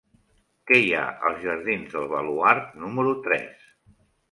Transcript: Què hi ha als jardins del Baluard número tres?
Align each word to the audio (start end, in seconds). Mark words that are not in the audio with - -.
Què 0.71 0.79
hi 0.85 0.89
ha 0.99 1.03
als 1.31 1.43
jardins 1.43 1.93
del 1.97 2.09
Baluard 2.15 2.73
número 2.87 3.17
tres? 3.31 3.71